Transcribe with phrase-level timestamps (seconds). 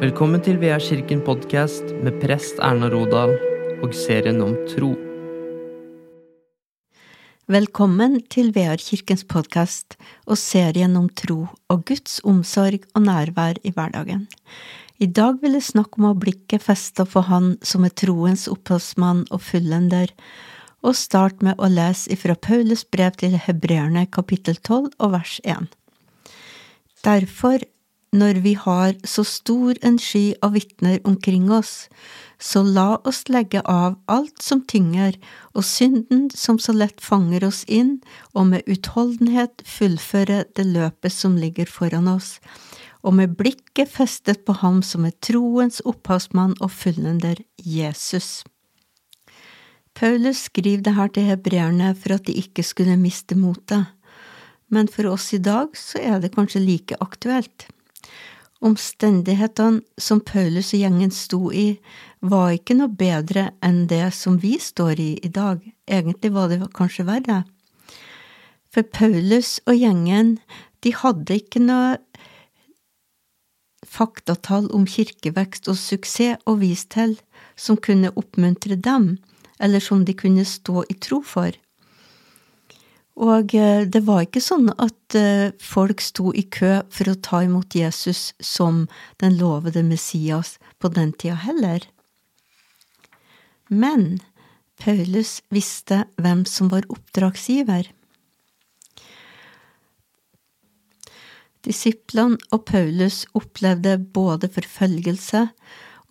[0.00, 3.30] Velkommen til Vea kirken podkast med prest Erna Rodal
[3.78, 4.88] og serien om tro.
[7.46, 9.94] Velkommen til VR kirkens podkast
[10.26, 14.24] og serien om tro og Guds omsorg og nærvær i hverdagen.
[14.98, 19.22] I dag vil jeg snakke om å blikket festa på Han som er troens opphavsmann
[19.30, 20.10] og fullender,
[20.82, 25.70] og starte med å lese ifra Paulus brev til hebreerne kapittel 12 og vers 1.
[27.06, 27.62] Derfor
[28.14, 31.88] når vi har så stor en sky av vitner omkring oss,
[32.38, 35.16] så la oss legge av alt som tynger,
[35.54, 37.96] og synden som så lett fanger oss inn,
[38.34, 42.38] og med utholdenhet fullføre det løpet som ligger foran oss,
[43.02, 48.44] og med blikket festet på ham som er troens opphavsmann og fullender, Jesus.
[49.94, 53.90] Paulus skriver det her til hebreerne for at de ikke skulle miste motet,
[54.70, 57.68] men for oss i dag så er det kanskje like aktuelt.
[58.64, 61.78] Omstendighetene som Paulus og gjengen sto i,
[62.24, 66.62] var ikke noe bedre enn det som vi står i i dag, egentlig var det
[66.76, 67.42] kanskje verre.
[68.72, 70.38] For Paulus og gjengen,
[70.80, 71.98] de hadde ikke noe
[73.84, 77.18] faktatall om kirkevekst og suksess å vise til
[77.60, 79.18] som kunne oppmuntre dem,
[79.60, 81.52] eller som de kunne stå i tro for.
[83.14, 87.44] Og eh, det var ikke sånn at eh, folk sto i kø for å ta
[87.46, 88.84] imot Jesus som
[89.22, 91.86] den lovede Messias på den tida heller.
[93.70, 94.18] Men
[94.82, 97.86] Paulus visste hvem som var oppdragsgiver.
[101.64, 105.46] Disiplene og Paulus opplevde både forfølgelse,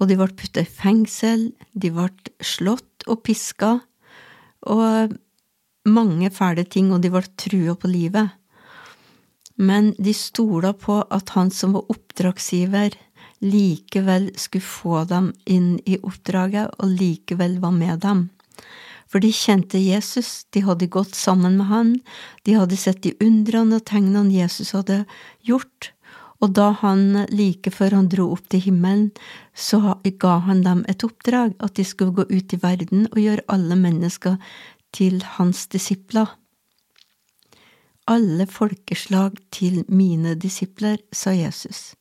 [0.01, 2.07] og de ble putta i fengsel, de ble
[2.41, 3.75] slått og piska,
[4.65, 5.13] og
[5.85, 8.29] mange fæle ting, og de var trua på livet.
[9.55, 12.95] Men de stola på at han som var oppdragsgiver,
[13.43, 18.29] likevel skulle få dem inn i oppdraget og likevel var med dem.
[19.11, 21.89] For de kjente Jesus, de hadde gått sammen med han,
[22.47, 25.03] de hadde sett de undrene og tegnene Jesus hadde
[25.45, 25.91] gjort,
[26.43, 29.11] og da han like før han dro opp til himmelen,
[29.53, 33.45] så ga han dem et oppdrag, at de skulle gå ut i verden og gjøre
[33.53, 34.39] alle mennesker
[34.93, 36.29] til hans disipler.
[38.07, 41.95] Alle folkeslag til mine disipler, sa Jesus.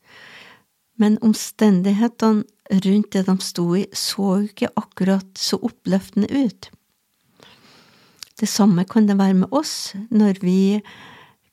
[0.98, 2.44] Men omstendighetene
[2.84, 6.70] rundt det de sto i, så jo ikke akkurat så oppløftende ut.
[8.40, 10.80] Det samme kan det være med oss når vi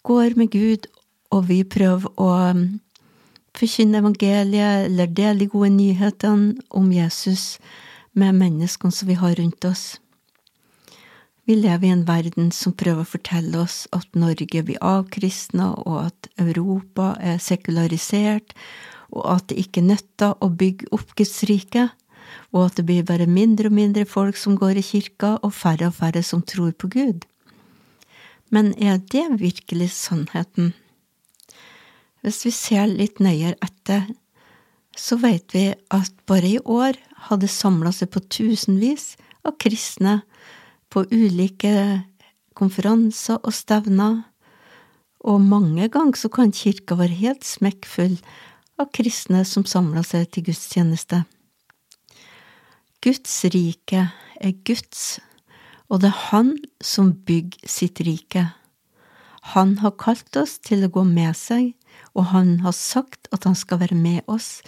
[0.03, 0.87] går med Gud
[1.29, 2.63] og vi prøver å um,
[3.57, 7.59] forkynne evangeliet eller dele de gode nyhetene om Jesus
[8.17, 9.99] med menneskene som vi har rundt oss.
[11.49, 15.95] Vi lever i en verden som prøver å fortelle oss at Norge blir avkristna, og
[16.03, 18.53] at Europa er sekularisert,
[19.09, 21.87] og at det ikke nytter å bygge opp Guds rike,
[22.53, 25.89] og at det blir bare mindre og mindre folk som går i kirka, og færre
[25.89, 27.25] og færre som tror på Gud.
[28.53, 30.75] Men er det virkelig sannheten?
[32.21, 34.05] Hvis vi ser litt nøyere etter,
[34.93, 40.19] så vet vi at bare i år hadde samla seg på tusenvis av kristne
[40.89, 42.03] på ulike
[42.57, 44.23] konferanser og stevner,
[45.19, 48.17] og mange ganger så kan kirka være helt smekkfull
[48.79, 51.23] av kristne som samler seg til gudstjeneste.
[53.03, 54.07] Guds rike
[54.39, 55.19] er Guds,
[55.89, 58.49] og det er Han som bygger sitt rike.
[59.55, 61.73] Han har kalt oss til å gå med seg,
[62.13, 64.59] og han har sagt at han skal være med oss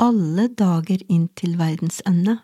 [0.00, 2.38] alle dager inn til verdens ende.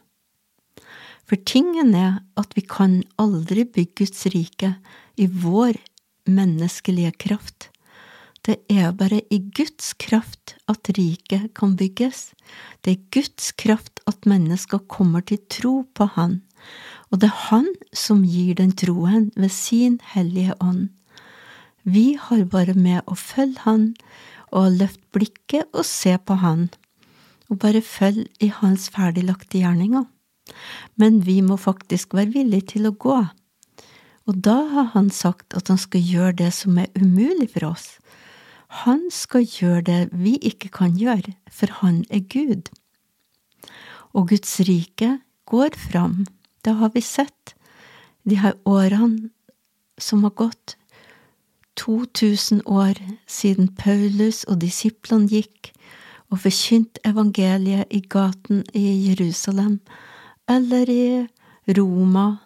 [1.30, 4.72] For tingen er at vi kan aldri bygge Guds rike
[5.14, 5.76] i vår
[6.26, 7.68] menneskelige kraft.
[8.42, 12.32] Det er bare i Guds kraft at riket kan bygges.
[12.82, 16.40] Det er Guds kraft at mennesker kommer til tro på Han,
[17.14, 20.88] og det er Han som gir den troen ved sin hellige ånd.
[21.86, 23.92] Vi har bare med å følge Han
[24.50, 26.72] og løfte blikket og se på Han,
[27.46, 30.10] og bare følge i Hans ferdiglagte gjerninger
[31.00, 33.20] men vi må faktisk være villige til å gå.
[34.29, 37.97] Og da har han sagt at han skal gjøre det som er umulig for oss.
[38.85, 42.70] Han skal gjøre det vi ikke kan gjøre, for han er Gud.
[44.14, 45.19] Og Guds rike
[45.50, 46.26] går fram,
[46.64, 47.55] det har vi sett,
[48.29, 49.31] de her årene
[49.99, 50.76] som har gått,
[51.81, 55.70] 2000 år siden Paulus og disiplene gikk
[56.31, 59.81] og forkynte evangeliet i gaten i Jerusalem,
[60.50, 61.29] eller i
[61.76, 62.38] Roma,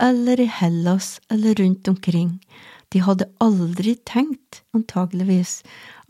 [0.00, 2.38] eller i Hellas, eller rundt omkring.
[2.92, 5.60] De hadde aldri tenkt, antageligvis,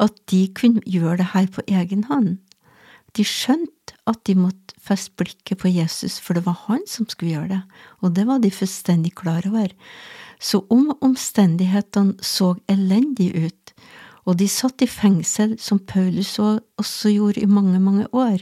[0.00, 2.38] at de kunne gjøre det her på egen hånd.
[3.16, 7.34] De skjønte at de måtte feste blikket på Jesus, for det var han som skulle
[7.34, 7.62] gjøre det,
[8.00, 9.74] og det var de fullstendig klar over.
[10.40, 13.74] Så om omstendighetene så elendige ut,
[14.24, 18.40] og de satt i fengsel, som Paulus også gjorde i mange, mange år,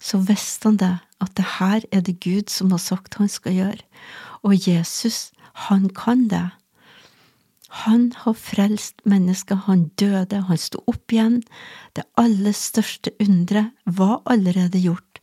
[0.00, 3.56] så visste han det, at det her er det Gud som har sagt han skal
[3.56, 3.84] gjøre.
[4.42, 5.30] Og Jesus,
[5.68, 6.48] han kan det.
[7.84, 11.42] Han har frelst mennesker, han døde, han sto opp igjen.
[11.94, 15.20] Det aller største underet var allerede gjort.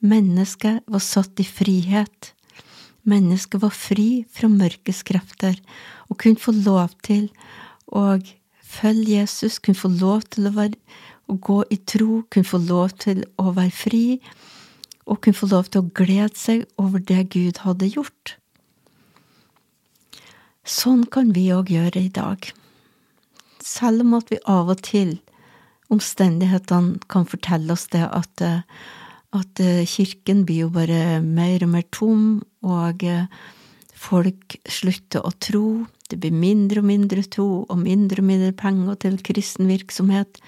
[0.00, 2.32] Mennesket var satt i frihet.
[3.04, 5.60] Mennesket var fri fra mørkets krefter
[6.08, 7.28] og kunne få lov til
[7.86, 8.16] å
[8.64, 10.80] følge Jesus, kunne få lov til å, være,
[11.30, 14.06] å gå i tro, kunne få lov til å være fri,
[15.04, 18.36] og kunne få lov til å glede seg over det Gud hadde gjort.
[20.64, 22.48] Sånn kan vi òg gjøre i dag.
[23.64, 25.18] Selv om at vi av og til,
[25.92, 28.64] omstendighetene kan fortelle oss det at, eh,
[29.36, 33.28] at eh, kirken blir jo bare mer og mer tom, og eh,
[33.92, 39.00] folk slutter å tro, det blir mindre og mindre tro og mindre og mindre penger
[39.04, 40.40] til kristen virksomhet,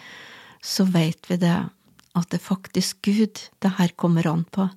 [0.66, 1.56] så veit vi det
[2.16, 4.68] at det er faktisk Gud det her kommer an på.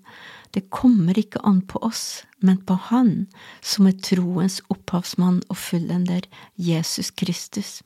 [0.54, 3.28] Det kommer ikke an på oss, men på Han
[3.62, 6.26] som er troens opphavsmann og fullender,
[6.58, 7.80] Jesus Kristus.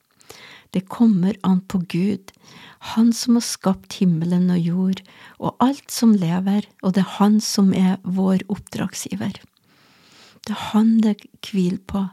[0.73, 2.31] Det kommer an på Gud,
[2.95, 5.03] Han som har skapt himmelen og jord
[5.39, 9.37] og alt som lever, og det er Han som er vår oppdragsgiver.
[10.43, 12.07] Det er Han det hviler på,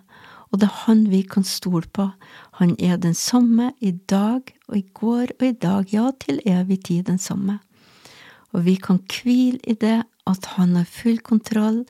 [0.50, 2.10] og det er Han vi kan stole på.
[2.58, 6.82] Han er den samme i dag og i går og i dag, ja, til evig
[6.84, 7.60] tid den samme.
[8.52, 11.84] Og vi kan hvile i det at han har full kontroll,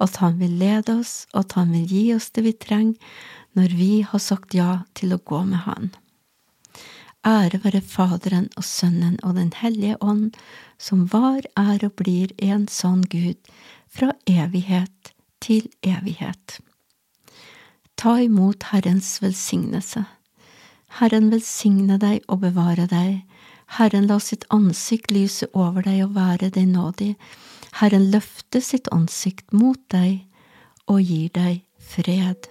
[0.00, 2.94] at han vil lede oss, at han vil gi oss det vi trenger
[3.54, 5.92] når vi har sagt ja til å gå med han.
[7.24, 10.34] Ære være Faderen og Sønnen og Den hellige ånd,
[10.78, 13.38] som var, er og blir en sann Gud,
[13.88, 16.58] fra evighet til evighet.
[18.04, 20.02] Ta imot Herrens velsignelse.
[20.98, 23.22] Herren velsigne deg og bevare deg.
[23.78, 27.14] Herren la sitt ansikt lyse over deg og være deg nådig.
[27.80, 30.20] Herren løfte sitt ansikt mot deg
[30.84, 32.50] og gir deg fred.